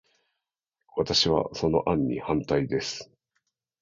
[0.95, 3.11] 私は、その案に反対です。